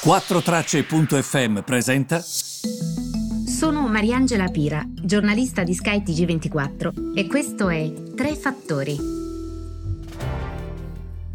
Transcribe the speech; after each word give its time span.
4Tracce.fm 0.00 1.62
presenta. 1.62 2.20
Sono 2.20 3.88
Mariangela 3.88 4.46
Pira, 4.46 4.80
giornalista 4.86 5.64
di 5.64 5.74
Sky 5.74 6.04
TG24 6.04 7.16
e 7.16 7.26
questo 7.26 7.68
è 7.68 7.92
Tre 8.14 8.36
Fattori. 8.36 8.96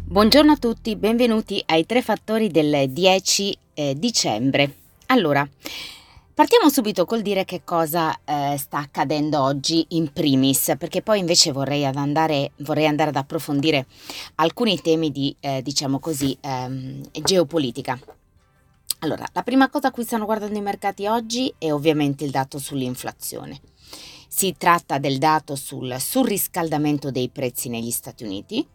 Buongiorno 0.06 0.52
a 0.52 0.56
tutti, 0.56 0.96
benvenuti 0.96 1.62
ai 1.66 1.84
Tre 1.84 2.00
Fattori 2.00 2.48
del 2.48 2.88
10 2.88 3.58
eh, 3.74 3.94
dicembre. 3.98 4.74
Allora, 5.06 5.46
Partiamo 6.34 6.68
subito 6.68 7.04
col 7.04 7.22
dire 7.22 7.44
che 7.44 7.60
cosa 7.62 8.12
eh, 8.24 8.56
sta 8.58 8.78
accadendo 8.78 9.40
oggi 9.40 9.86
in 9.90 10.12
primis, 10.12 10.74
perché 10.76 11.00
poi 11.00 11.20
invece 11.20 11.52
vorrei 11.52 11.84
andare, 11.84 12.50
vorrei 12.56 12.88
andare 12.88 13.10
ad 13.10 13.16
approfondire 13.16 13.86
alcuni 14.34 14.80
temi 14.80 15.12
di, 15.12 15.32
eh, 15.38 15.62
diciamo 15.62 16.00
così, 16.00 16.36
ehm, 16.40 17.02
geopolitica. 17.22 17.96
Allora, 19.04 19.28
la 19.34 19.42
prima 19.42 19.68
cosa 19.68 19.88
a 19.88 19.90
cui 19.90 20.02
stanno 20.02 20.24
guardando 20.24 20.56
i 20.56 20.62
mercati 20.62 21.06
oggi 21.06 21.54
è 21.58 21.70
ovviamente 21.70 22.24
il 22.24 22.30
dato 22.30 22.58
sull'inflazione. 22.58 23.60
Si 24.28 24.54
tratta 24.56 24.96
del 24.96 25.18
dato 25.18 25.56
sul 25.56 25.94
surriscaldamento 26.00 27.10
dei 27.10 27.28
prezzi 27.28 27.68
negli 27.68 27.90
Stati 27.90 28.24
Uniti, 28.24 28.66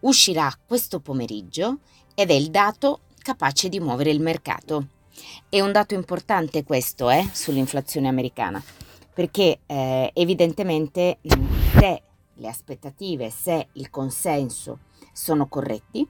uscirà 0.00 0.48
questo 0.64 1.00
pomeriggio 1.00 1.80
ed 2.14 2.30
è 2.30 2.34
il 2.34 2.50
dato 2.50 3.00
capace 3.18 3.68
di 3.68 3.80
muovere 3.80 4.10
il 4.10 4.20
mercato. 4.20 4.90
È 5.48 5.60
un 5.60 5.72
dato 5.72 5.94
importante 5.94 6.62
questo 6.62 7.10
eh, 7.10 7.28
sull'inflazione 7.32 8.06
americana, 8.06 8.62
perché 9.12 9.58
eh, 9.66 10.08
evidentemente 10.14 11.18
se 11.72 12.02
le 12.32 12.48
aspettative, 12.48 13.28
se 13.28 13.70
il 13.72 13.90
consenso 13.90 14.78
sono 15.12 15.48
corretti, 15.48 16.08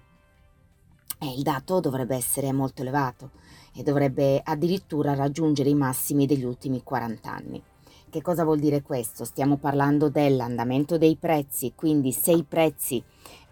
il 1.20 1.42
dato 1.42 1.80
dovrebbe 1.80 2.16
essere 2.16 2.52
molto 2.52 2.82
elevato 2.82 3.30
e 3.74 3.82
dovrebbe 3.82 4.41
addirittura 4.45 5.14
raggiungere 5.14 5.68
i 5.68 5.74
massimi 5.74 6.27
degli 6.27 6.44
ultimi 6.44 6.83
40 6.83 7.30
anni. 7.30 7.62
Che 8.08 8.22
cosa 8.22 8.44
vuol 8.44 8.61
dire 8.61 8.83
questo? 8.83 9.24
Stiamo 9.24 9.56
parlando 9.56 10.08
dell'andamento 10.08 10.98
dei 10.98 11.16
prezzi, 11.16 11.72
quindi 11.74 12.12
se 12.12 12.30
i 12.30 12.44
prezzi 12.44 13.02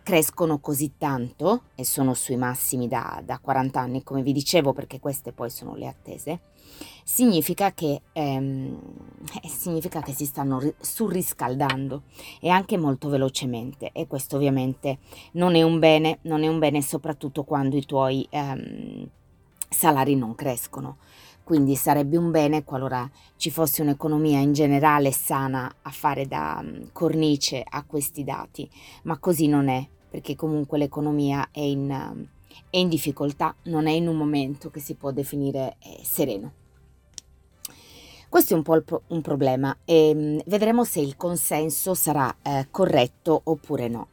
crescono 0.03 0.59
così 0.59 0.93
tanto 0.99 1.63
e 1.75 1.85
sono 1.85 2.15
sui 2.15 2.37
massimi 2.37 2.89
da, 2.89 3.23
da 3.25 3.39
40 3.39 3.81
anni, 3.81 4.03
come 4.03 4.23
vi 4.23 4.33
dicevo, 4.33 4.73
perché 4.73 5.01
queste 5.01 5.33
poi 5.33 5.51
sono 5.51 5.75
le 5.75 5.87
attese, 5.87 6.41
significa 7.05 7.73
che, 7.73 8.03
ehm, 8.13 8.79
eh, 9.43 9.49
significa 9.49 10.01
che 10.01 10.13
si 10.13 10.25
stanno 10.27 10.59
ri- 10.59 10.75
surriscaldando 10.79 12.03
e 12.41 12.49
anche 12.49 12.77
molto 12.77 13.09
velocemente 13.09 13.91
e 13.93 14.07
questo 14.07 14.37
ovviamente 14.37 14.99
non 15.33 15.55
è 15.55 15.63
un 15.63 15.79
bene, 15.79 16.19
non 16.23 16.43
è 16.43 16.49
un 16.49 16.59
bene 16.59 16.83
soprattutto 16.83 17.45
quando 17.45 17.77
i 17.77 17.85
tuoi 17.85 18.27
ehm, 18.31 19.09
salari 19.69 20.17
non 20.17 20.35
crescono. 20.35 20.99
Quindi 21.45 21.75
sarebbe 21.75 22.17
un 22.17 22.31
bene 22.31 22.65
qualora 22.65 23.09
ci 23.37 23.51
fosse 23.51 23.83
un'economia 23.83 24.39
in 24.39 24.53
generale 24.53 25.11
sana 25.11 25.73
a 25.83 25.91
fare 25.91 26.27
da 26.27 26.61
mm, 26.63 26.85
cornice 26.93 27.65
a 27.69 27.85
questi 27.85 28.23
dati, 28.23 28.69
ma 29.05 29.19
così 29.19 29.49
non 29.49 29.69
è, 29.69 29.87
perché 30.09 30.37
comunque 30.37 30.79
l'economia 30.79 31.49
è 31.51 31.61
in, 31.61 31.91
è 32.71 32.77
in 32.77 32.89
difficoltà, 32.89 33.55
non 33.65 33.87
è 33.87 33.93
in 33.93 34.09
un 34.09 34.17
momento 34.17 34.71
che 34.71 34.81
si 34.81 34.95
può 34.95 35.11
definire 35.11 35.77
eh, 35.81 36.01
sereno. 36.05 36.53
Questo 38.29 38.55
è 38.55 38.57
un 38.57 38.63
po' 38.63 38.81
pro- 38.81 39.03
un 39.09 39.21
problema 39.21 39.77
e 39.85 40.15
mh, 40.15 40.19
mm, 40.19 40.39
vedremo 40.47 40.85
se 40.85 41.01
il 41.01 41.17
consenso 41.17 41.93
sarà 41.93 42.35
eh, 42.41 42.69
corretto 42.71 43.39
oppure 43.45 43.89
no. 43.89 44.09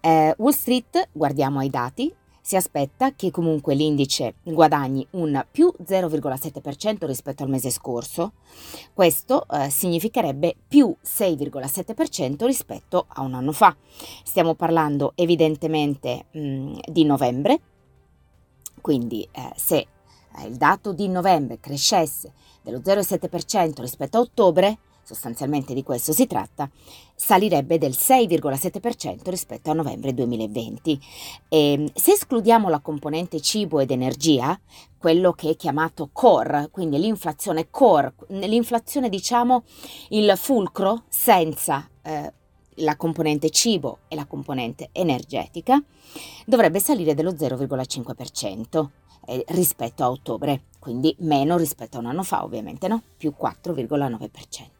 Eh, 0.00 0.34
Wall 0.38 0.52
Street, 0.52 1.10
guardiamo 1.12 1.60
ai 1.60 1.70
dati, 1.70 2.12
si 2.50 2.56
aspetta 2.56 3.14
che 3.14 3.30
comunque 3.30 3.76
l'indice 3.76 4.34
guadagni 4.42 5.06
un 5.10 5.46
più 5.48 5.72
0,7% 5.84 7.06
rispetto 7.06 7.44
al 7.44 7.48
mese 7.48 7.70
scorso. 7.70 8.32
Questo 8.92 9.46
eh, 9.48 9.70
significherebbe 9.70 10.56
più 10.66 10.92
6,7% 11.00 12.44
rispetto 12.46 13.04
a 13.06 13.20
un 13.20 13.34
anno 13.34 13.52
fa. 13.52 13.76
Stiamo 14.24 14.54
parlando 14.54 15.12
evidentemente 15.14 16.24
mh, 16.32 16.78
di 16.90 17.04
novembre, 17.04 17.60
quindi 18.80 19.22
eh, 19.30 19.52
se 19.54 19.76
eh, 19.76 20.46
il 20.48 20.56
dato 20.56 20.92
di 20.92 21.06
novembre 21.06 21.60
crescesse 21.60 22.32
dello 22.62 22.78
0,7% 22.78 23.80
rispetto 23.80 24.16
a 24.16 24.20
ottobre, 24.22 24.78
sostanzialmente 25.10 25.74
di 25.74 25.82
questo 25.82 26.12
si 26.12 26.26
tratta, 26.26 26.70
salirebbe 27.14 27.78
del 27.78 27.92
6,7% 27.92 29.28
rispetto 29.28 29.70
a 29.70 29.74
novembre 29.74 30.14
2020. 30.14 31.00
E 31.48 31.72
ehm, 31.72 31.90
se 31.92 32.12
escludiamo 32.12 32.68
la 32.68 32.78
componente 32.78 33.40
cibo 33.40 33.80
ed 33.80 33.90
energia, 33.90 34.58
quello 34.96 35.32
che 35.32 35.50
è 35.50 35.56
chiamato 35.56 36.10
core, 36.12 36.68
quindi 36.70 36.98
l'inflazione 36.98 37.68
core, 37.70 38.14
l'inflazione 38.28 39.08
diciamo 39.08 39.64
il 40.10 40.32
fulcro 40.36 41.04
senza 41.08 41.88
eh, 42.02 42.32
la 42.76 42.96
componente 42.96 43.50
cibo 43.50 43.98
e 44.08 44.14
la 44.14 44.26
componente 44.26 44.90
energetica, 44.92 45.82
dovrebbe 46.46 46.78
salire 46.78 47.14
dello 47.14 47.32
0,5% 47.32 48.88
eh, 49.26 49.44
rispetto 49.48 50.04
a 50.04 50.10
ottobre, 50.10 50.62
quindi 50.78 51.14
meno 51.18 51.56
rispetto 51.56 51.96
a 51.96 52.00
un 52.00 52.06
anno 52.06 52.22
fa 52.22 52.44
ovviamente, 52.44 52.86
no? 52.86 53.02
più 53.16 53.34
4,9%. 53.38 54.79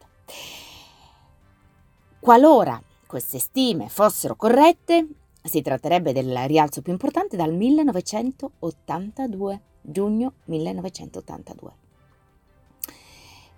Qualora 2.21 2.81
queste 3.11 3.41
stime 3.41 3.89
fossero 3.89 4.37
corrette, 4.37 5.09
si 5.43 5.63
tratterebbe 5.63 6.13
del 6.13 6.47
rialzo 6.47 6.81
più 6.81 6.93
importante 6.93 7.37
dal 7.37 7.53
1982, 7.53 9.61
giugno 9.81 10.35
1982. 10.45 11.73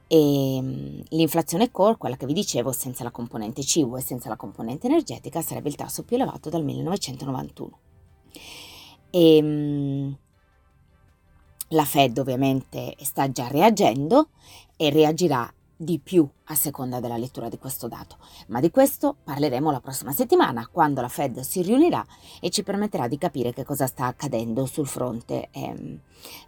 E 0.06 0.56
ehm, 0.56 1.02
l'inflazione 1.08 1.70
core, 1.70 1.98
quella 1.98 2.16
che 2.16 2.24
vi 2.24 2.32
dicevo, 2.32 2.72
senza 2.72 3.04
la 3.04 3.10
componente 3.10 3.62
cibo 3.62 3.98
e 3.98 4.00
senza 4.00 4.30
la 4.30 4.36
componente 4.36 4.86
energetica, 4.86 5.42
sarebbe 5.42 5.68
il 5.68 5.74
tasso 5.74 6.04
più 6.04 6.16
elevato 6.16 6.48
dal 6.48 6.64
1991. 6.64 7.78
E, 9.10 9.36
ehm, 9.36 10.16
la 11.68 11.84
Fed 11.84 12.16
ovviamente 12.16 12.96
sta 13.00 13.30
già 13.30 13.48
reagendo 13.48 14.30
e 14.76 14.88
reagirà 14.88 15.52
di 15.82 15.98
più 15.98 16.28
a 16.44 16.54
seconda 16.54 17.00
della 17.00 17.16
lettura 17.16 17.48
di 17.48 17.58
questo 17.58 17.88
dato, 17.88 18.18
ma 18.48 18.60
di 18.60 18.70
questo 18.70 19.16
parleremo 19.24 19.70
la 19.72 19.80
prossima 19.80 20.12
settimana 20.12 20.68
quando 20.70 21.00
la 21.00 21.08
Fed 21.08 21.40
si 21.40 21.60
riunirà 21.62 22.04
e 22.40 22.50
ci 22.50 22.62
permetterà 22.62 23.08
di 23.08 23.18
capire 23.18 23.52
che 23.52 23.64
cosa 23.64 23.86
sta 23.86 24.06
accadendo 24.06 24.64
sul 24.66 24.86
fronte 24.86 25.48
ehm, 25.50 25.98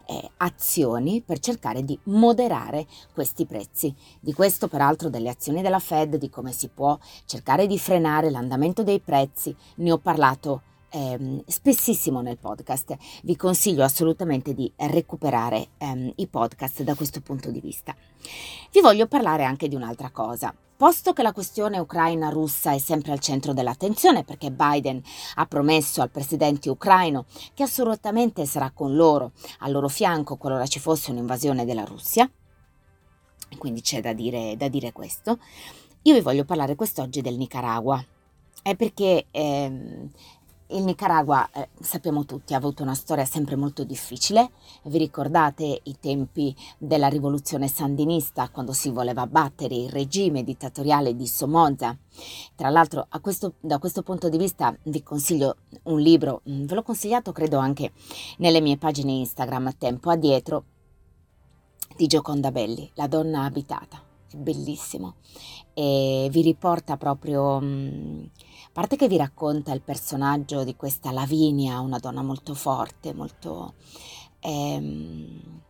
eh, 0.05 0.31
azioni 0.37 1.21
per 1.21 1.39
cercare 1.39 1.83
di 1.83 1.99
moderare 2.03 2.87
questi 3.13 3.45
prezzi. 3.45 3.93
Di 4.21 4.33
questo 4.33 4.69
peraltro 4.69 5.09
delle 5.09 5.29
azioni 5.29 5.61
della 5.61 5.79
Fed, 5.79 6.15
di 6.15 6.29
come 6.29 6.53
si 6.53 6.69
può 6.69 6.97
cercare 7.25 7.67
di 7.67 7.77
frenare 7.77 8.29
l'andamento 8.29 8.83
dei 8.83 9.01
prezzi, 9.01 9.53
ne 9.75 9.91
ho 9.91 9.97
parlato 9.97 10.61
ehm, 10.95 11.43
spessissimo 11.45 12.21
nel 12.21 12.37
podcast. 12.37 12.95
Vi 13.23 13.35
consiglio 13.35 13.83
assolutamente 13.83 14.53
di 14.53 14.71
recuperare 14.77 15.67
ehm, 15.77 16.13
i 16.15 16.27
podcast 16.27 16.83
da 16.83 16.95
questo 16.95 17.19
punto 17.19 17.51
di 17.51 17.59
vista. 17.59 17.93
Vi 18.71 18.79
voglio 18.79 19.07
parlare 19.07 19.43
anche 19.43 19.67
di 19.67 19.75
un'altra 19.75 20.09
cosa. 20.09 20.55
Posto 20.77 21.13
che 21.13 21.21
la 21.21 21.31
questione 21.31 21.79
ucraina-russa 21.79 22.73
è 22.73 22.79
sempre 22.79 23.11
al 23.11 23.19
centro 23.19 23.53
dell'attenzione 23.53 24.23
perché 24.23 24.51
Biden 24.51 25.01
ha 25.35 25.45
promesso 25.45 26.01
al 26.01 26.09
presidente 26.09 26.69
ucraino 26.69 27.25
che 27.53 27.63
assolutamente 27.63 28.45
sarà 28.45 28.71
con 28.71 28.93
loro, 28.93 29.31
al 29.59 29.71
loro 29.71 29.87
fianco, 29.87 30.35
qualora 30.35 30.65
ci 30.65 30.79
fosse 30.79 31.11
un'invasione 31.11 31.63
della 31.63 31.85
Russia, 31.85 32.29
quindi 33.57 33.81
c'è 33.81 34.01
da 34.01 34.11
dire, 34.11 34.57
da 34.57 34.67
dire 34.67 34.91
questo, 34.91 35.39
io 36.01 36.13
vi 36.13 36.19
voglio 36.19 36.43
parlare 36.43 36.75
quest'oggi 36.75 37.21
del 37.21 37.37
Nicaragua. 37.37 38.03
È 38.61 38.75
perché 38.75 39.27
ehm, 39.31 40.09
il 40.69 40.83
Nicaragua, 40.83 41.47
eh, 41.51 41.69
sappiamo 41.79 42.25
tutti, 42.25 42.53
ha 42.53 42.57
avuto 42.57 42.81
una 42.81 42.95
storia 42.95 43.25
sempre 43.25 43.55
molto 43.55 43.83
difficile. 43.83 44.49
Vi 44.83 44.97
ricordate 44.97 45.81
i 45.83 45.97
tempi 45.99 46.55
della 46.77 47.07
rivoluzione 47.07 47.67
sandinista, 47.67 48.49
quando 48.49 48.73
si 48.73 48.89
voleva 48.89 49.21
abbattere 49.21 49.75
il 49.75 49.89
regime 49.89 50.43
dittatoriale 50.43 51.15
di 51.15 51.27
Somoza? 51.27 51.95
Tra 52.55 52.69
l'altro, 52.69 53.07
questo, 53.21 53.53
da 53.59 53.77
questo 53.77 54.01
punto 54.01 54.27
di 54.27 54.37
vista 54.37 54.75
vi 54.83 55.03
consiglio 55.03 55.57
un 55.83 55.99
libro, 55.99 56.41
mm, 56.49 56.65
ve 56.65 56.75
l'ho 56.75 56.83
consigliato 56.83 57.31
credo 57.31 57.57
anche 57.57 57.91
nelle 58.37 58.61
mie 58.61 58.77
pagine 58.77 59.11
Instagram 59.11 59.67
a 59.67 59.75
tempo 59.77 60.09
addietro, 60.09 60.63
di 61.95 62.07
Gioconda 62.07 62.51
Belli, 62.51 62.89
La 62.95 63.07
donna 63.07 63.43
abitata. 63.43 64.01
È 64.31 64.35
bellissimo 64.35 65.15
e 65.73 66.27
vi 66.31 66.41
riporta 66.41 66.97
proprio... 66.97 67.59
Mh, 67.59 67.65
mm, 67.65 68.23
parte 68.71 68.95
che 68.95 69.07
vi 69.07 69.17
racconta 69.17 69.73
il 69.73 69.81
personaggio 69.81 70.63
di 70.63 70.75
questa 70.75 71.11
Lavinia, 71.11 71.79
una 71.79 71.99
donna 71.99 72.21
molto 72.21 72.53
forte, 72.53 73.13
molto, 73.13 73.73
ehm, 74.39 75.61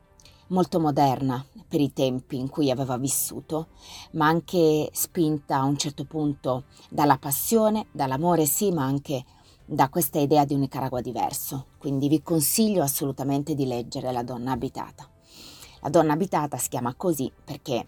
molto 0.47 0.79
moderna 0.79 1.45
per 1.67 1.81
i 1.81 1.93
tempi 1.93 2.37
in 2.37 2.49
cui 2.49 2.69
aveva 2.69 2.97
vissuto, 2.97 3.67
ma 4.11 4.27
anche 4.27 4.89
spinta 4.93 5.57
a 5.57 5.63
un 5.63 5.77
certo 5.77 6.05
punto 6.05 6.65
dalla 6.89 7.17
passione, 7.17 7.87
dall'amore 7.91 8.45
sì, 8.45 8.71
ma 8.71 8.83
anche 8.83 9.23
da 9.65 9.89
questa 9.89 10.19
idea 10.19 10.45
di 10.45 10.53
un 10.53 10.59
Nicaragua 10.59 11.01
diverso, 11.01 11.67
quindi 11.77 12.07
vi 12.07 12.21
consiglio 12.21 12.83
assolutamente 12.83 13.55
di 13.55 13.65
leggere 13.65 14.11
La 14.11 14.23
donna 14.23 14.51
abitata. 14.51 15.09
La 15.81 15.89
donna 15.89 16.13
abitata 16.13 16.57
si 16.57 16.69
chiama 16.69 16.93
così 16.95 17.31
perché 17.43 17.87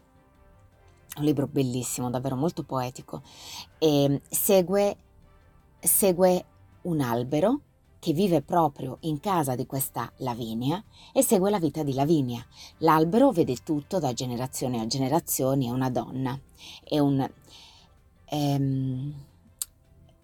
un 1.17 1.25
libro 1.25 1.47
bellissimo, 1.47 2.09
davvero 2.09 2.35
molto 2.35 2.63
poetico, 2.63 3.21
e 3.77 4.21
segue, 4.29 4.97
segue 5.79 6.45
un 6.83 7.01
albero 7.01 7.61
che 7.99 8.13
vive 8.13 8.41
proprio 8.41 8.97
in 9.01 9.19
casa 9.19 9.55
di 9.55 9.65
questa 9.65 10.11
Lavinia 10.17 10.83
e 11.11 11.23
segue 11.23 11.49
la 11.49 11.59
vita 11.59 11.83
di 11.83 11.93
Lavinia. 11.93 12.45
L'albero 12.79 13.31
vede 13.31 13.55
tutto 13.63 13.99
da 13.99 14.13
generazione 14.13 14.79
a 14.79 14.87
generazione, 14.87 15.65
è 15.65 15.69
una 15.69 15.89
donna, 15.89 16.39
è 16.83 16.99
un... 16.99 17.29
Ehm, 18.29 19.13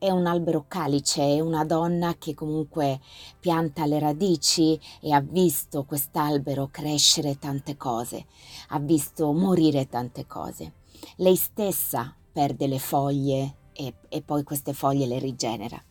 è 0.04 0.10
un 0.10 0.26
albero 0.26 0.66
calice, 0.68 1.22
è 1.22 1.40
una 1.40 1.64
donna 1.64 2.16
che 2.18 2.34
comunque 2.34 3.00
pianta 3.40 3.86
le 3.86 4.00
radici 4.00 4.78
e 5.00 5.14
ha 5.14 5.22
visto 5.22 5.86
quest'albero 5.86 6.68
crescere 6.70 7.40
tante 7.40 7.78
cose, 7.78 8.26
ha 8.68 8.80
visto 8.80 9.32
morire 9.32 9.88
tante 9.88 10.28
cose. 10.28 10.74
Lei 11.18 11.36
stessa 11.36 12.16
perde 12.32 12.68
le 12.68 12.80
foglie 12.80 13.56
e, 13.74 13.94
e 14.10 14.22
poi 14.22 14.44
queste 14.44 14.74
foglie 14.74 15.06
le 15.06 15.20
rigenera. 15.20 15.82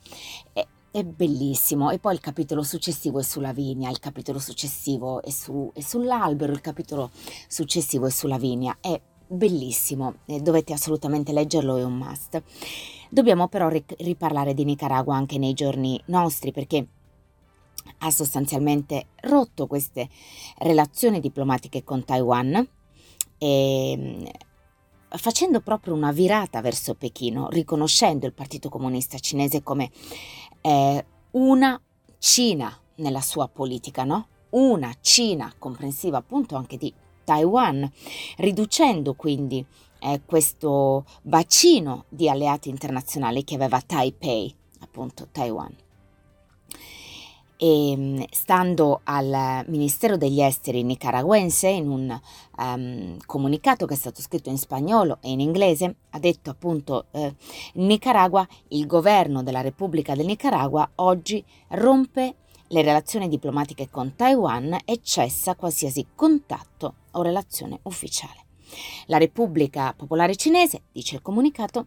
È, 0.52 0.66
è, 0.90 1.04
bellissimo. 1.04 1.90
E 1.90 1.98
poi 1.98 2.14
il 2.14 2.20
capitolo 2.20 2.62
successivo 2.62 3.18
è 3.18 3.22
sulla 3.22 3.52
vigna, 3.52 3.90
il 3.90 3.98
capitolo 3.98 4.38
successivo 4.38 5.22
è, 5.22 5.30
su, 5.30 5.70
è 5.74 5.80
sull'albero, 5.80 6.52
il 6.52 6.60
capitolo 6.60 7.10
successivo 7.48 8.06
è 8.06 8.10
sulla 8.10 8.38
vigna. 8.38 8.76
È 8.80 9.00
bellissimo, 9.26 10.16
dovete 10.26 10.72
assolutamente 10.72 11.32
leggerlo, 11.32 11.76
è 11.76 11.84
un 11.84 11.96
must. 11.96 12.42
Dobbiamo 13.08 13.48
però 13.48 13.68
riparlare 13.68 14.54
di 14.54 14.64
Nicaragua 14.64 15.16
anche 15.16 15.38
nei 15.38 15.54
giorni 15.54 16.00
nostri 16.06 16.52
perché 16.52 16.86
ha 17.98 18.10
sostanzialmente 18.10 19.06
rotto 19.22 19.66
queste 19.66 20.08
relazioni 20.58 21.20
diplomatiche 21.20 21.84
con 21.84 22.04
Taiwan 22.04 22.66
e 23.38 24.32
facendo 25.16 25.60
proprio 25.60 25.94
una 25.94 26.12
virata 26.12 26.60
verso 26.60 26.94
Pechino, 26.94 27.48
riconoscendo 27.50 28.26
il 28.26 28.32
Partito 28.32 28.68
Comunista 28.68 29.18
Cinese 29.18 29.62
come 29.62 29.90
eh, 30.60 31.04
una 31.32 31.80
Cina 32.18 32.76
nella 32.96 33.20
sua 33.20 33.48
politica, 33.48 34.04
no? 34.04 34.28
Una 34.50 34.94
Cina 35.00 35.52
comprensiva 35.58 36.18
appunto 36.18 36.56
anche 36.56 36.76
di 36.76 36.92
Taiwan, 37.24 37.90
riducendo 38.38 39.14
quindi 39.14 39.64
eh, 40.00 40.20
questo 40.24 41.04
bacino 41.22 42.04
di 42.08 42.28
alleati 42.28 42.68
internazionali 42.68 43.44
che 43.44 43.54
aveva 43.54 43.80
Taipei, 43.80 44.54
appunto 44.80 45.28
Taiwan. 45.30 45.74
E, 47.62 47.92
ehm, 47.92 48.24
stando 48.32 49.02
al 49.04 49.64
Ministero 49.68 50.16
degli 50.16 50.42
Esteri 50.42 50.82
nicaraguense, 50.82 51.68
in 51.68 51.88
un 51.88 52.20
um, 52.56 53.16
comunicato 53.24 53.86
che 53.86 53.94
è 53.94 53.96
stato 53.96 54.20
scritto 54.20 54.48
in 54.48 54.58
spagnolo 54.58 55.18
e 55.20 55.30
in 55.30 55.38
inglese, 55.38 55.94
ha 56.10 56.18
detto 56.18 56.50
appunto 56.50 57.06
eh, 57.12 57.36
Nicaragua, 57.74 58.44
il 58.68 58.84
governo 58.88 59.44
della 59.44 59.60
Repubblica 59.60 60.16
del 60.16 60.26
Nicaragua 60.26 60.90
oggi 60.96 61.44
rompe 61.68 62.34
le 62.66 62.82
relazioni 62.82 63.28
diplomatiche 63.28 63.88
con 63.88 64.16
Taiwan 64.16 64.78
e 64.84 65.00
cessa 65.00 65.54
qualsiasi 65.54 66.04
contatto 66.16 66.94
o 67.12 67.22
relazione 67.22 67.78
ufficiale. 67.84 68.46
La 69.06 69.18
Repubblica 69.18 69.94
Popolare 69.96 70.34
Cinese, 70.34 70.82
dice 70.90 71.14
il 71.14 71.22
comunicato, 71.22 71.86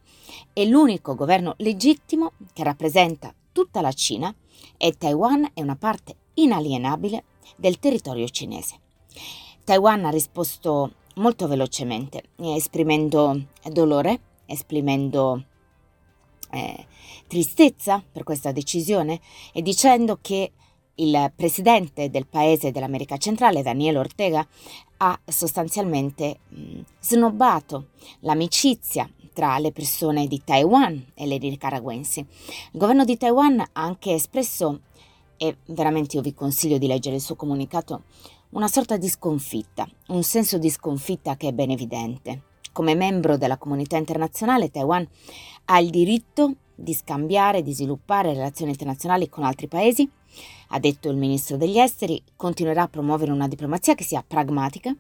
è 0.53 0.63
l'unico 0.63 1.15
governo 1.15 1.55
legittimo 1.57 2.31
che 2.53 2.63
rappresenta 2.63 3.33
tutta 3.55 3.79
la 3.79 3.93
Cina 3.93 4.35
e 4.75 4.97
Taiwan 4.97 5.51
è 5.53 5.61
una 5.61 5.77
parte 5.77 6.17
inalienabile 6.33 7.23
del 7.55 7.79
territorio 7.79 8.27
cinese. 8.27 8.81
Taiwan 9.63 10.03
ha 10.03 10.09
risposto 10.09 10.95
molto 11.15 11.47
velocemente, 11.47 12.23
esprimendo 12.35 13.45
dolore, 13.71 14.19
esprimendo 14.45 15.45
eh, 16.51 16.85
tristezza 17.27 18.03
per 18.11 18.23
questa 18.23 18.51
decisione 18.51 19.21
e 19.53 19.61
dicendo 19.61 20.19
che 20.19 20.51
il 20.95 21.31
presidente 21.33 22.09
del 22.09 22.27
paese 22.27 22.71
dell'America 22.71 23.15
centrale, 23.15 23.63
Daniel 23.63 23.97
Ortega, 23.97 24.45
ha 24.97 25.17
sostanzialmente 25.25 26.39
mh, 26.49 26.79
snobbato 26.99 27.91
l'amicizia 28.19 29.09
tra 29.35 29.59
le 29.59 29.73
persone 29.73 30.27
di 30.27 30.41
Taiwan 30.43 31.11
e 31.13 31.27
le 31.27 31.37
nicaraguensi. 31.37 32.21
Il 32.21 32.79
governo 32.79 33.03
di 33.03 33.17
Taiwan 33.17 33.59
ha 33.59 33.69
anche 33.73 34.13
espresso, 34.13 34.79
e 35.35 35.57
veramente 35.65 36.15
io 36.15 36.21
vi 36.21 36.33
consiglio 36.33 36.77
di 36.77 36.87
leggere 36.87 37.17
il 37.17 37.21
suo 37.21 37.35
comunicato, 37.35 38.03
una 38.51 38.69
sorta 38.69 38.95
di 38.95 39.09
sconfitta, 39.09 39.85
un 40.07 40.23
senso 40.23 40.57
di 40.57 40.69
sconfitta 40.69 41.35
che 41.35 41.49
è 41.49 41.51
ben 41.51 41.71
evidente. 41.71 42.43
Come 42.71 42.95
membro 42.95 43.37
della 43.37 43.57
comunità 43.57 43.97
internazionale, 43.97 44.71
Taiwan 44.71 45.05
ha 45.65 45.79
il 45.79 45.89
diritto 45.89 46.55
di 46.73 46.93
scambiare 46.93 47.61
di 47.61 47.73
sviluppare 47.73 48.33
relazioni 48.33 48.71
internazionali 48.71 49.27
con 49.27 49.43
altri 49.43 49.67
paesi 49.67 50.09
ha 50.69 50.79
detto 50.79 51.09
il 51.09 51.17
ministro 51.17 51.57
degli 51.57 51.79
esteri, 51.79 52.21
continuerà 52.35 52.83
a 52.83 52.87
promuovere 52.87 53.31
una 53.31 53.47
diplomazia 53.47 53.95
che 53.95 54.03
sia 54.03 54.23
pragmatica 54.25 54.95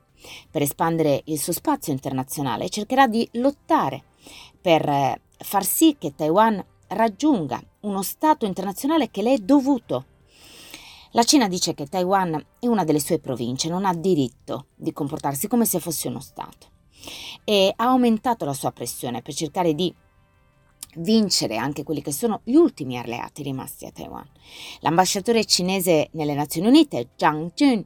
per 0.49 0.61
espandere 0.61 1.21
il 1.25 1.39
suo 1.39 1.53
spazio 1.53 1.91
internazionale 1.91 2.65
e 2.65 2.69
cercherà 2.69 3.07
di 3.07 3.27
lottare 3.33 4.03
per 4.59 4.87
eh, 4.87 5.21
far 5.37 5.65
sì 5.65 5.95
che 5.99 6.15
Taiwan 6.15 6.63
raggiunga 6.87 7.61
uno 7.81 8.01
stato 8.01 8.45
internazionale 8.45 9.11
che 9.11 9.21
le 9.21 9.33
è 9.33 9.37
dovuto. 9.37 10.05
La 11.11 11.23
Cina 11.23 11.47
dice 11.47 11.73
che 11.73 11.87
Taiwan 11.87 12.45
è 12.59 12.67
una 12.67 12.83
delle 12.83 12.99
sue 12.99 13.19
province, 13.19 13.69
non 13.69 13.85
ha 13.85 13.93
diritto 13.93 14.67
di 14.75 14.91
comportarsi 14.91 15.47
come 15.47 15.65
se 15.65 15.79
fosse 15.79 16.07
uno 16.07 16.19
Stato 16.19 16.73
e 17.43 17.71
ha 17.75 17.85
aumentato 17.85 18.45
la 18.45 18.53
sua 18.53 18.71
pressione 18.71 19.21
per 19.21 19.33
cercare 19.33 19.73
di 19.73 19.93
vincere 20.97 21.57
anche 21.57 21.83
quelli 21.83 22.01
che 22.01 22.11
sono 22.11 22.41
gli 22.43 22.55
ultimi 22.55 22.97
alleati 22.97 23.43
rimasti 23.43 23.85
a 23.85 23.91
Taiwan. 23.91 24.27
L'ambasciatore 24.79 25.45
cinese 25.45 26.09
nelle 26.13 26.33
Nazioni 26.33 26.67
Unite, 26.67 27.09
Zhang 27.15 27.51
Jun, 27.53 27.83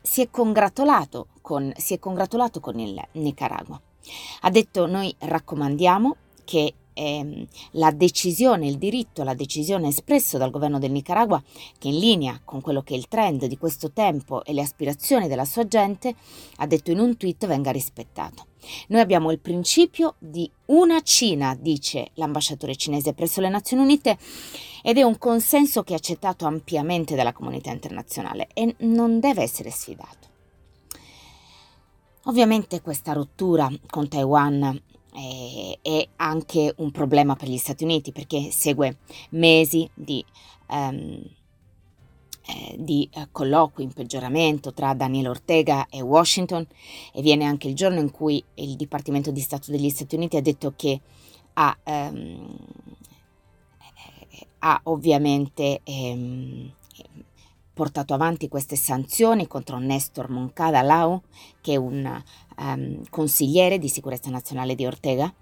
si 0.00 0.22
è 0.22 0.30
congratulato 0.30 1.28
con, 1.40 1.72
si 1.76 1.94
è 1.94 1.98
congratulato 1.98 2.60
con 2.60 2.78
il 2.78 3.00
Nicaragua. 3.12 3.80
Ha 4.40 4.50
detto 4.50 4.86
noi 4.86 5.14
raccomandiamo 5.18 6.16
che 6.44 6.74
eh, 6.94 7.46
la 7.72 7.90
decisione, 7.90 8.66
il 8.66 8.78
diritto 8.78 9.22
alla 9.22 9.34
decisione 9.34 9.88
espresso 9.88 10.38
dal 10.38 10.50
governo 10.50 10.78
del 10.78 10.90
Nicaragua, 10.90 11.42
che 11.78 11.88
in 11.88 11.98
linea 11.98 12.40
con 12.44 12.60
quello 12.60 12.82
che 12.82 12.94
è 12.94 12.96
il 12.96 13.08
trend 13.08 13.46
di 13.46 13.56
questo 13.56 13.90
tempo 13.90 14.44
e 14.44 14.52
le 14.52 14.62
aspirazioni 14.62 15.28
della 15.28 15.44
sua 15.44 15.66
gente, 15.66 16.14
ha 16.56 16.66
detto 16.66 16.90
in 16.90 16.98
un 16.98 17.16
tweet 17.16 17.46
venga 17.46 17.70
rispettato. 17.70 18.46
Noi 18.88 19.00
abbiamo 19.00 19.32
il 19.32 19.40
principio 19.40 20.14
di 20.18 20.48
una 20.66 21.00
Cina, 21.00 21.56
dice 21.58 22.10
l'ambasciatore 22.14 22.76
cinese 22.76 23.12
presso 23.12 23.40
le 23.40 23.48
Nazioni 23.48 23.82
Unite, 23.82 24.18
ed 24.82 24.98
è 24.98 25.02
un 25.02 25.18
consenso 25.18 25.82
che 25.82 25.94
è 25.94 25.96
accettato 25.96 26.46
ampiamente 26.46 27.14
dalla 27.14 27.32
comunità 27.32 27.70
internazionale 27.70 28.48
e 28.52 28.74
non 28.80 29.18
deve 29.18 29.42
essere 29.42 29.70
sfidato. 29.70 30.31
Ovviamente 32.24 32.80
questa 32.80 33.12
rottura 33.12 33.68
con 33.88 34.08
Taiwan 34.08 34.80
è, 35.12 35.78
è 35.82 36.08
anche 36.16 36.72
un 36.76 36.90
problema 36.90 37.34
per 37.34 37.48
gli 37.48 37.56
Stati 37.56 37.84
Uniti 37.84 38.12
perché 38.12 38.50
segue 38.50 38.98
mesi 39.30 39.88
di... 39.94 40.24
Um, 40.68 41.22
eh, 42.44 42.74
di 42.76 43.08
eh, 43.12 43.28
colloqui 43.30 43.84
in 43.84 43.92
peggioramento 43.92 44.72
tra 44.72 44.94
Daniel 44.94 45.28
Ortega 45.28 45.86
e 45.88 46.00
Washington 46.00 46.66
e 47.12 47.22
viene 47.22 47.44
anche 47.44 47.68
il 47.68 47.76
giorno 47.76 48.00
in 48.00 48.10
cui 48.10 48.42
il 48.54 48.74
Dipartimento 48.74 49.30
di 49.30 49.38
Stato 49.38 49.70
degli 49.70 49.88
Stati 49.90 50.16
Uniti 50.16 50.36
ha 50.36 50.42
detto 50.42 50.72
che 50.74 51.00
ha, 51.52 51.78
ehm, 51.84 52.56
ha 54.58 54.80
ovviamente 54.84 55.82
ehm, 55.84 56.72
portato 57.72 58.14
avanti 58.14 58.48
queste 58.48 58.76
sanzioni 58.76 59.46
contro 59.46 59.78
Nestor 59.78 60.28
Moncada 60.28 60.82
Lau, 60.82 61.22
che 61.60 61.72
è 61.72 61.76
un 61.76 62.22
um, 62.58 63.00
consigliere 63.08 63.78
di 63.78 63.88
sicurezza 63.88 64.30
nazionale 64.30 64.74
di 64.74 64.86
Ortega, 64.86 65.32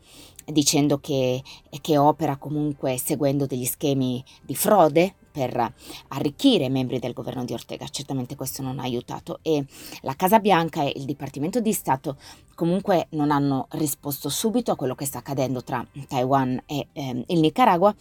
dicendo 0.44 0.98
che, 0.98 1.42
che 1.80 1.98
opera 1.98 2.36
comunque 2.36 2.98
seguendo 2.98 3.46
degli 3.46 3.66
schemi 3.66 4.22
di 4.42 4.54
frode 4.54 5.14
per 5.30 5.72
arricchire 6.08 6.64
i 6.64 6.70
membri 6.70 6.98
del 6.98 7.12
governo 7.12 7.44
di 7.44 7.52
Ortega. 7.52 7.86
Certamente 7.88 8.36
questo 8.36 8.62
non 8.62 8.78
ha 8.78 8.82
aiutato 8.82 9.38
e 9.42 9.64
la 10.02 10.14
Casa 10.14 10.38
Bianca 10.38 10.82
e 10.82 10.92
il 10.96 11.04
Dipartimento 11.04 11.60
di 11.60 11.72
Stato 11.72 12.16
comunque 12.54 13.06
non 13.12 13.30
hanno 13.30 13.68
risposto 13.70 14.28
subito 14.28 14.72
a 14.72 14.76
quello 14.76 14.94
che 14.94 15.06
sta 15.06 15.18
accadendo 15.18 15.62
tra 15.64 15.82
Taiwan 16.06 16.62
e 16.66 16.88
eh, 16.92 17.24
il 17.28 17.40
Nicaragua. 17.40 17.94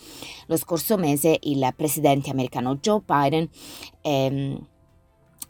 Lo 0.48 0.58
scorso 0.58 0.98
mese 0.98 1.38
il 1.44 1.72
presidente 1.76 2.30
americano 2.30 2.76
Joe 2.76 3.02
Biden 3.06 3.48
ehm, 4.02 4.68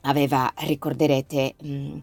aveva, 0.02 0.52
ricorderete, 0.58 1.56
mh, 1.62 1.98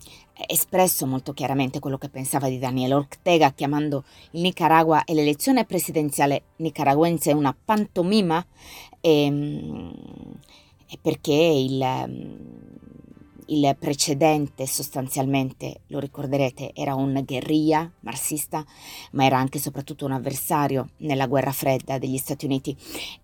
espresso 0.46 1.06
molto 1.06 1.32
chiaramente 1.32 1.78
quello 1.78 1.98
che 1.98 2.08
pensava 2.08 2.48
di 2.48 2.58
Daniel 2.58 2.92
Ortega, 2.94 3.52
chiamando 3.52 4.04
il 4.32 4.42
Nicaragua 4.42 5.04
e 5.04 5.14
l'elezione 5.14 5.64
presidenziale 5.64 6.42
nicaragüense 6.56 7.32
una 7.32 7.56
pantomima, 7.64 8.44
e, 9.00 9.30
mh, 9.30 10.40
perché 11.00 11.32
il, 11.32 11.78
il 13.46 13.76
precedente 13.78 14.66
sostanzialmente, 14.66 15.80
lo 15.88 15.98
ricorderete, 15.98 16.72
era 16.74 16.94
un 16.94 17.22
guerriglia 17.24 17.90
marxista, 18.00 18.64
ma 19.12 19.24
era 19.24 19.38
anche 19.38 19.58
e 19.58 19.60
soprattutto 19.60 20.04
un 20.04 20.12
avversario 20.12 20.90
nella 20.98 21.26
guerra 21.26 21.52
fredda 21.52 21.98
degli 21.98 22.16
Stati 22.16 22.46
Uniti 22.46 22.76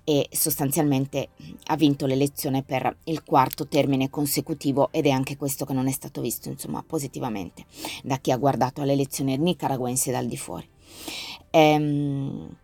e 0.05 0.29
sostanzialmente 0.31 1.31
ha 1.67 1.77
vinto 1.77 2.07
l'elezione 2.07 2.63
per 2.63 2.97
il 3.05 3.25
quarto 3.25 3.67
termine 3.67 4.11
consecutivo 4.11 4.89
ed 4.93 5.07
è 5.07 5.11
anche 5.11 5.37
questo 5.37 5.65
che 5.65 5.73
non 5.73 5.89
è 5.89 5.93
stato 5.93 6.21
visto 6.21 6.49
insomma 6.49 6.83
positivamente 6.87 7.65
da 8.03 8.19
chi 8.19 8.31
ha 8.31 8.37
guardato 8.37 8.81
alle 8.81 8.93
elezioni 8.93 9.37
nicaraguense 9.37 10.11
dal 10.11 10.27
di 10.27 10.37
fuori. 10.37 10.69
Ehm, 11.51 12.57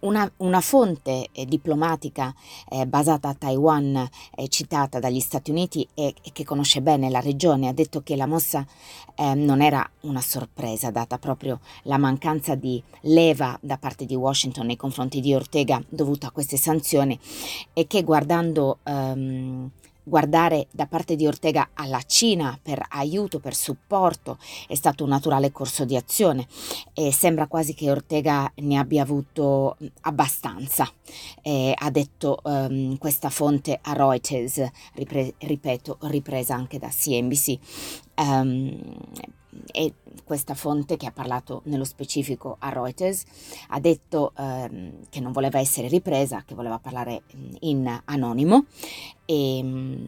una, 0.00 0.30
una, 0.38 0.60
fonte 0.60 1.28
eh, 1.32 1.46
diplomatica 1.46 2.34
eh, 2.68 2.86
basata 2.86 3.28
a 3.28 3.34
Taiwan, 3.34 4.08
eh, 4.34 4.48
citata 4.48 4.98
dagli 4.98 5.20
Stati 5.20 5.50
Uniti 5.50 5.86
e, 5.94 6.14
e, 6.22 6.32
che 6.32 6.44
conosce 6.44 6.82
bene 6.82 7.10
la 7.10 7.20
regione, 7.20 7.68
ha 7.68 7.72
detto 7.72 8.02
che 8.02 8.16
la 8.16 8.26
mossa 8.26 8.66
eh, 9.14 9.34
non 9.34 9.60
era 9.60 9.88
una 10.00 10.20
sorpresa, 10.20 10.90
data 10.90 11.18
proprio 11.18 11.60
la 11.82 11.98
mancanza 11.98 12.54
di 12.54 12.82
leva 13.02 13.56
da 13.60 13.78
parte 13.78 14.04
di 14.04 14.14
Washington 14.14 14.66
nei 14.66 14.76
confronti 14.76 15.20
di 15.20 15.34
Ortega 15.34 15.82
dovuta 15.88 16.28
a 16.28 16.30
queste 16.30 16.56
sanzioni 16.56 17.18
e 17.72 17.86
che 17.86 18.02
guardando 18.02 18.78
ehm, 18.82 19.70
Guardare 20.04 20.66
da 20.70 20.86
parte 20.86 21.16
di 21.16 21.26
Ortega 21.26 21.70
alla 21.72 22.02
Cina 22.02 22.58
per 22.62 22.84
aiuto, 22.90 23.40
per 23.40 23.54
supporto, 23.54 24.38
è 24.68 24.74
stato 24.74 25.04
un 25.04 25.10
naturale 25.10 25.50
corso 25.50 25.84
di 25.84 25.96
azione 25.96 26.46
e 26.92 27.10
sembra 27.10 27.46
quasi 27.46 27.72
che 27.74 27.90
Ortega 27.90 28.50
ne 28.56 28.76
abbia 28.76 29.02
avuto 29.02 29.76
abbastanza. 30.02 30.86
Eh, 31.42 31.74
ha 31.74 31.90
detto 31.90 32.40
um, 32.42 32.98
questa 32.98 33.30
fonte 33.30 33.78
a 33.80 33.92
Reuters, 33.94 34.62
ripre- 34.94 35.34
ripeto, 35.38 35.98
ripresa 36.02 36.54
anche 36.54 36.78
da 36.78 36.88
CNBC. 36.88 37.58
Um, 38.16 38.80
e 39.70 39.94
questa 40.24 40.54
fonte 40.54 40.96
che 40.96 41.06
ha 41.06 41.12
parlato 41.12 41.62
nello 41.64 41.84
specifico 41.84 42.56
a 42.58 42.70
Reuters 42.70 43.24
ha 43.68 43.80
detto 43.80 44.32
ehm, 44.36 45.08
che 45.08 45.20
non 45.20 45.32
voleva 45.32 45.58
essere 45.58 45.88
ripresa, 45.88 46.42
che 46.44 46.54
voleva 46.54 46.78
parlare 46.78 47.22
in 47.60 48.02
anonimo. 48.04 48.66
E 49.24 49.60
mm, 49.62 50.06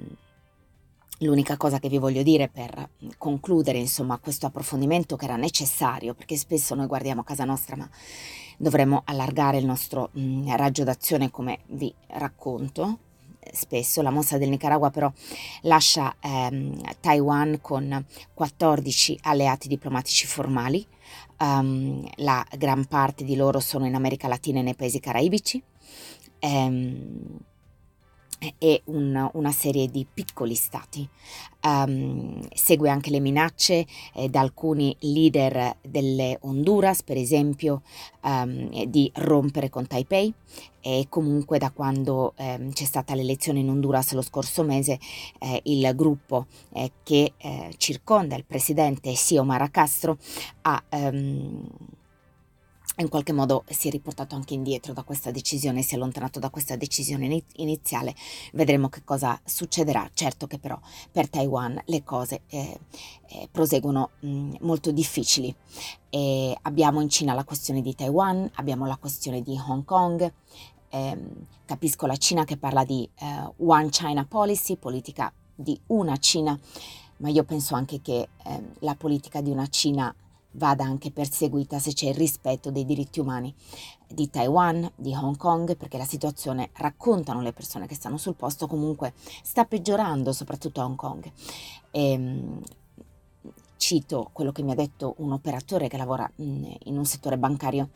l'unica 1.21 1.57
cosa 1.57 1.79
che 1.79 1.89
vi 1.89 1.99
voglio 1.99 2.23
dire 2.23 2.49
per 2.49 2.91
concludere 3.17 3.79
insomma 3.79 4.19
questo 4.19 4.47
approfondimento 4.47 5.17
che 5.17 5.25
era 5.25 5.37
necessario 5.37 6.15
perché 6.15 6.37
spesso 6.37 6.75
noi 6.75 6.87
guardiamo 6.87 7.23
a 7.23 7.25
casa 7.25 7.45
nostra 7.45 7.75
ma 7.75 7.89
dovremmo 8.59 9.03
allargare 9.07 9.57
il 9.57 9.65
nostro 9.65 10.11
mh, 10.13 10.55
raggio 10.57 10.85
d'azione 10.85 11.31
come 11.31 11.61
vi 11.69 11.93
racconto 12.09 12.99
spesso. 13.53 14.03
La 14.03 14.11
mossa 14.11 14.39
del 14.39 14.49
Nicaragua 14.49 14.91
però 14.91 15.11
lascia 15.63 16.15
ehm, 16.21 16.81
Taiwan 17.01 17.59
con 17.61 18.05
14 18.35 19.21
alleati 19.23 19.69
diplomatici 19.69 20.27
formali, 20.27 20.87
um, 21.39 22.07
la 22.17 22.45
gran 22.57 22.87
parte 22.87 23.25
di 23.25 23.37
loro 23.37 23.61
sono 23.61 23.87
in 23.87 23.95
America 23.95 24.29
Latina 24.29 24.61
e 24.61 24.63
nei 24.63 24.75
paesi 24.75 25.01
caraibici. 25.01 25.63
Um, 26.41 27.39
e 28.59 28.83
un, 28.87 29.29
una 29.33 29.53
serie 29.53 29.89
di 29.89 30.07
piccoli 30.13 30.55
stati. 30.55 31.09
Um, 31.63 32.47
segue 32.55 32.89
anche 32.89 33.11
le 33.11 33.19
minacce 33.19 33.87
eh, 34.15 34.29
da 34.29 34.41
alcuni 34.41 34.97
leader 35.01 35.77
delle 35.83 36.39
Honduras, 36.43 37.03
per 37.03 37.17
esempio, 37.17 37.83
um, 38.23 38.85
di 38.85 39.11
rompere 39.15 39.69
con 39.69 39.87
Taipei 39.87 40.33
e 40.81 41.07
comunque 41.09 41.59
da 41.59 41.73
quando 41.73 42.35
um, 42.37 42.71
c'è 42.71 42.85
stata 42.85 43.15
l'elezione 43.17 43.59
in 43.59 43.69
Honduras 43.69 44.13
lo 44.13 44.23
scorso 44.23 44.63
mese 44.63 45.01
eh, 45.41 45.61
il 45.65 45.91
gruppo 45.97 46.47
eh, 46.73 46.93
che 47.03 47.33
eh, 47.37 47.75
circonda 47.77 48.37
il 48.37 48.45
presidente 48.45 49.13
Xiomara 49.13 49.69
Castro 49.69 50.19
ha 50.63 50.81
in 52.99 53.09
qualche 53.09 53.33
modo 53.33 53.65
si 53.69 53.89
è 53.89 53.91
riportato 53.91 54.35
anche 54.35 54.55
indietro 54.55 54.93
da 54.93 55.03
questa 55.03 55.31
decisione, 55.31 55.83
si 55.83 55.95
è 55.95 55.97
allontanato 55.97 56.39
da 56.39 56.51
questa 56.51 56.77
decisione 56.77 57.43
iniziale. 57.57 58.15
Vedremo 58.53 58.89
che 58.89 59.03
cosa 59.05 59.39
succederà. 59.45 60.09
Certo 60.15 60.47
che 60.47 60.59
però 60.59 60.79
per 61.11 61.29
Taiwan 61.29 61.81
le 61.87 62.05
cose 62.05 62.43
eh, 62.49 62.79
eh, 63.29 63.49
proseguono 63.51 64.11
mh, 64.21 64.29
mm, 64.29 64.55
molto 64.61 64.91
difficili. 64.93 65.55
E 66.09 66.57
abbiamo 66.63 67.01
in 67.01 67.09
Cina 67.09 67.35
la 67.35 67.45
questione 67.45 67.83
di 67.83 67.95
Taiwan, 67.95 68.51
abbiamo 68.55 68.87
la 68.87 68.97
questione 68.97 69.43
di 69.43 69.59
Hong 69.67 69.85
Kong. 69.85 70.33
Eh, 70.89 71.19
capisco 71.67 72.07
la 72.07 72.17
Cina 72.17 72.45
che 72.45 72.57
parla 72.57 72.85
di 72.85 73.07
eh, 73.19 73.53
One 73.59 73.91
China 73.91 74.25
Policy, 74.25 74.77
politica 74.77 75.31
di 75.55 75.79
una 75.89 76.17
Cina, 76.17 76.59
ma 77.19 77.29
io 77.29 77.45
penso 77.45 77.75
anche 77.75 78.01
che 78.01 78.29
ehm, 78.45 78.75
la 78.81 78.95
politica 78.95 79.41
di 79.41 79.51
una 79.51 79.67
Cina 79.69 80.15
vada 80.57 80.85
anche 80.85 81.11
perseguita 81.11 81.79
se 81.79 81.93
c'è 81.93 82.09
il 82.09 82.15
rispetto 82.15 82.71
dei 82.71 82.85
diritti 82.85 83.21
umani 83.21 83.55
di 84.09 84.29
Taiwan, 84.31 84.91
di 84.95 85.15
Hong 85.15 85.37
Kong, 85.37 85.77
perché 85.77 85.99
la 85.99 86.05
situazione, 86.05 86.71
raccontano 86.75 87.41
le 87.41 87.53
persone 87.53 87.87
che 87.87 87.95
stanno 87.95 88.17
sul 88.17 88.35
posto, 88.35 88.67
comunque 88.67 89.13
sta 89.43 89.65
peggiorando, 89.65 90.33
soprattutto 90.33 90.81
a 90.81 90.85
Hong 90.85 90.97
Kong. 90.97 91.31
E, 91.91 92.11
ehm, 92.11 92.61
cito 93.77 94.31
quello 94.33 94.53
che 94.53 94.63
mi 94.63 94.73
ha 94.73 94.75
detto 94.75 95.15
un 95.19 95.33
operatore 95.33 95.89
che 95.89 95.97
lavora 95.99 96.29
in 96.37 96.97
un 96.97 97.05
settore 97.05 97.37
bancario 97.37 97.91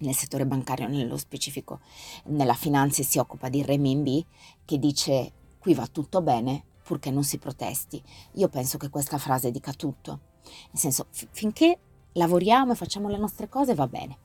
nel 0.00 0.14
settore 0.14 0.44
bancario 0.44 0.88
nello 0.88 1.16
specifico, 1.16 1.80
nella 2.24 2.54
finanza 2.54 3.02
si 3.02 3.18
occupa 3.18 3.48
di 3.48 3.62
renminbi, 3.62 4.24
che 4.64 4.78
dice 4.78 5.32
qui 5.58 5.72
va 5.72 5.86
tutto 5.86 6.20
bene 6.20 6.64
purché 6.82 7.10
non 7.10 7.24
si 7.24 7.38
protesti. 7.38 8.02
Io 8.34 8.48
penso 8.48 8.76
che 8.78 8.90
questa 8.90 9.18
frase 9.18 9.50
dica 9.50 9.72
tutto. 9.72 10.25
Nel 10.70 10.80
senso, 10.80 11.06
f- 11.10 11.26
finché 11.30 11.78
lavoriamo 12.12 12.72
e 12.72 12.76
facciamo 12.76 13.08
le 13.08 13.18
nostre 13.18 13.48
cose 13.48 13.74
va 13.74 13.86
bene, 13.86 14.16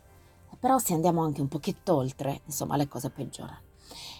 però 0.60 0.78
se 0.78 0.94
andiamo 0.94 1.24
anche 1.24 1.42
un 1.42 1.48
pochetto 1.48 1.96
oltre, 1.96 2.42
insomma, 2.46 2.78
le 2.78 2.88
cose 2.88 3.10
peggiorano. 3.10 3.70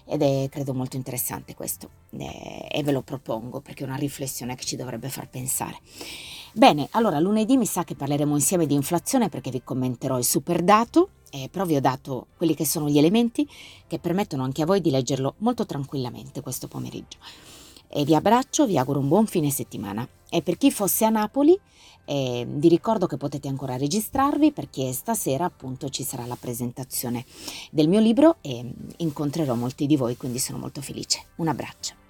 Ed 0.06 0.22
è, 0.22 0.50
credo, 0.50 0.74
molto 0.74 0.98
interessante 0.98 1.54
questo 1.54 1.90
eh, 2.18 2.68
e 2.70 2.84
ve 2.84 2.92
lo 2.92 3.02
propongo 3.02 3.62
perché 3.62 3.84
è 3.84 3.88
una 3.88 3.96
riflessione 3.96 4.56
che 4.56 4.66
ci 4.66 4.76
dovrebbe 4.76 5.10
far 5.10 5.30
pensare. 5.30 5.80
Bene, 6.54 6.88
allora 6.92 7.20
lunedì 7.20 7.56
mi 7.56 7.66
sa 7.66 7.84
che 7.84 7.96
parleremo 7.96 8.36
insieme 8.36 8.66
di 8.66 8.74
inflazione 8.74 9.30
perché 9.30 9.52
vi 9.52 9.64
commenterò 9.64 10.18
il 10.18 10.26
super 10.26 10.64
dato, 10.64 11.10
eh, 11.30 11.48
però 11.50 11.66
vi 11.66 11.76
ho 11.76 11.82
dato 11.82 12.28
quelli 12.36 12.56
che 12.56 12.66
sono 12.66 12.90
gli 12.90 12.98
elementi 12.98 13.48
che 13.88 14.00
permettono 14.00 14.44
anche 14.44 14.64
a 14.64 14.66
voi 14.66 14.82
di 14.82 14.90
leggerlo 14.90 15.36
molto 15.38 15.66
tranquillamente 15.66 16.42
questo 16.42 16.68
pomeriggio. 16.68 17.20
E 17.88 18.04
vi 18.04 18.16
abbraccio, 18.16 18.66
vi 18.66 18.78
auguro 18.78 19.00
un 19.00 19.08
buon 19.08 19.28
fine 19.28 19.50
settimana. 19.50 20.06
E 20.34 20.42
per 20.42 20.58
chi 20.58 20.72
fosse 20.72 21.04
a 21.04 21.10
Napoli, 21.10 21.60
eh, 22.06 22.48
vi 22.48 22.70
ricordo 22.70 23.06
che 23.06 23.18
potete 23.18 23.50
ancora 23.50 23.76
registrarvi 23.76 24.54
perché 24.54 24.94
stasera 24.94 25.44
appunto 25.44 25.90
ci 25.90 26.04
sarà 26.04 26.26
la 26.26 26.38
presentazione 26.40 27.26
del 27.70 27.90
mio 27.90 28.00
libro 28.00 28.38
e 28.40 28.66
incontrerò 28.98 29.56
molti 29.56 29.86
di 29.86 29.98
voi, 29.98 30.16
quindi 30.16 30.40
sono 30.40 30.58
molto 30.58 30.82
felice. 30.82 31.26
Un 31.36 31.50
abbraccio. 31.50 32.01